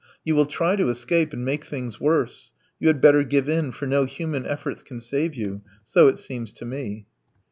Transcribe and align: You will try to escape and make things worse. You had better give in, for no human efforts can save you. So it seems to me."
You 0.23 0.33
will 0.33 0.47
try 0.47 0.75
to 0.77 0.89
escape 0.89 1.31
and 1.31 1.45
make 1.45 1.63
things 1.63 2.01
worse. 2.01 2.51
You 2.79 2.87
had 2.87 3.01
better 3.01 3.23
give 3.23 3.47
in, 3.47 3.71
for 3.71 3.85
no 3.85 4.05
human 4.05 4.47
efforts 4.47 4.81
can 4.81 4.99
save 4.99 5.35
you. 5.35 5.61
So 5.85 6.07
it 6.07 6.17
seems 6.17 6.51
to 6.53 6.65
me." 6.65 7.05